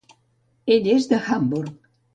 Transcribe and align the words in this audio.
Ell 0.77 0.89
és 0.95 1.07
d'Hamburg. 1.13 1.81